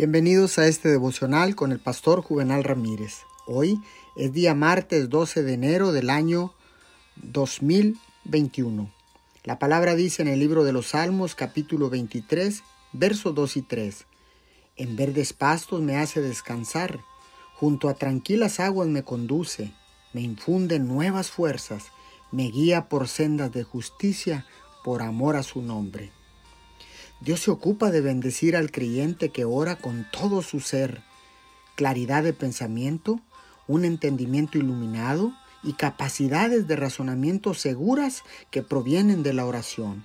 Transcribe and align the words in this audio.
Bienvenidos 0.00 0.58
a 0.58 0.66
este 0.66 0.88
devocional 0.88 1.54
con 1.54 1.72
el 1.72 1.78
pastor 1.78 2.22
Juvenal 2.22 2.64
Ramírez. 2.64 3.18
Hoy 3.46 3.82
es 4.16 4.32
día 4.32 4.54
martes 4.54 5.10
12 5.10 5.42
de 5.42 5.52
enero 5.52 5.92
del 5.92 6.08
año 6.08 6.54
2021. 7.16 8.90
La 9.44 9.58
palabra 9.58 9.94
dice 9.96 10.22
en 10.22 10.28
el 10.28 10.40
libro 10.40 10.64
de 10.64 10.72
los 10.72 10.86
Salmos 10.86 11.34
capítulo 11.34 11.90
23, 11.90 12.62
versos 12.94 13.34
2 13.34 13.58
y 13.58 13.60
3. 13.60 14.06
En 14.76 14.96
verdes 14.96 15.34
pastos 15.34 15.82
me 15.82 15.98
hace 15.98 16.22
descansar, 16.22 17.00
junto 17.56 17.90
a 17.90 17.92
tranquilas 17.92 18.58
aguas 18.58 18.88
me 18.88 19.02
conduce, 19.02 19.74
me 20.14 20.22
infunde 20.22 20.78
nuevas 20.78 21.30
fuerzas, 21.30 21.88
me 22.32 22.44
guía 22.44 22.88
por 22.88 23.06
sendas 23.06 23.52
de 23.52 23.64
justicia, 23.64 24.46
por 24.82 25.02
amor 25.02 25.36
a 25.36 25.42
su 25.42 25.60
nombre. 25.60 26.10
Dios 27.20 27.40
se 27.40 27.50
ocupa 27.50 27.90
de 27.90 28.00
bendecir 28.00 28.56
al 28.56 28.70
creyente 28.70 29.28
que 29.28 29.44
ora 29.44 29.76
con 29.76 30.06
todo 30.10 30.40
su 30.40 30.60
ser, 30.60 31.02
claridad 31.76 32.22
de 32.22 32.32
pensamiento, 32.32 33.20
un 33.66 33.84
entendimiento 33.84 34.56
iluminado 34.56 35.34
y 35.62 35.74
capacidades 35.74 36.66
de 36.66 36.76
razonamiento 36.76 37.52
seguras 37.52 38.22
que 38.50 38.62
provienen 38.62 39.22
de 39.22 39.34
la 39.34 39.44
oración. 39.44 40.04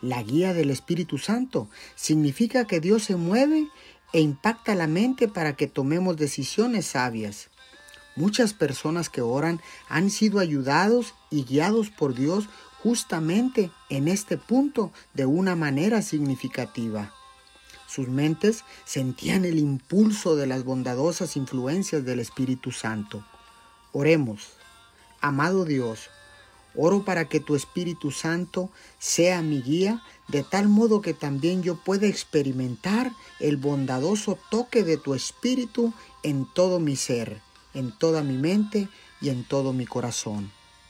La 0.00 0.22
guía 0.22 0.54
del 0.54 0.70
Espíritu 0.70 1.18
Santo 1.18 1.68
significa 1.96 2.66
que 2.66 2.78
Dios 2.78 3.02
se 3.02 3.16
mueve 3.16 3.66
e 4.12 4.20
impacta 4.20 4.76
la 4.76 4.86
mente 4.86 5.26
para 5.26 5.56
que 5.56 5.66
tomemos 5.66 6.16
decisiones 6.16 6.86
sabias. 6.86 7.50
Muchas 8.14 8.54
personas 8.54 9.08
que 9.10 9.22
oran 9.22 9.60
han 9.88 10.10
sido 10.10 10.38
ayudados 10.38 11.14
y 11.30 11.44
guiados 11.44 11.90
por 11.90 12.14
Dios 12.14 12.48
justamente 12.82 13.70
en 13.88 14.08
este 14.08 14.36
punto 14.36 14.92
de 15.14 15.26
una 15.26 15.56
manera 15.56 16.02
significativa. 16.02 17.12
Sus 17.88 18.08
mentes 18.08 18.64
sentían 18.84 19.44
el 19.44 19.58
impulso 19.58 20.36
de 20.36 20.46
las 20.46 20.64
bondadosas 20.64 21.36
influencias 21.36 22.04
del 22.04 22.20
Espíritu 22.20 22.70
Santo. 22.70 23.24
Oremos. 23.92 24.48
Amado 25.20 25.64
Dios, 25.64 26.10
oro 26.76 27.04
para 27.04 27.28
que 27.28 27.40
tu 27.40 27.56
Espíritu 27.56 28.10
Santo 28.12 28.70
sea 28.98 29.42
mi 29.42 29.62
guía, 29.62 30.02
de 30.28 30.44
tal 30.44 30.68
modo 30.68 31.00
que 31.00 31.14
también 31.14 31.62
yo 31.62 31.76
pueda 31.76 32.06
experimentar 32.06 33.10
el 33.40 33.56
bondadoso 33.56 34.38
toque 34.50 34.84
de 34.84 34.98
tu 34.98 35.14
Espíritu 35.14 35.92
en 36.22 36.46
todo 36.54 36.78
mi 36.78 36.94
ser, 36.94 37.40
en 37.74 37.90
toda 37.90 38.22
mi 38.22 38.36
mente 38.36 38.88
y 39.20 39.30
en 39.30 39.44
todo 39.44 39.72
mi 39.72 39.86
corazón. 39.86 40.52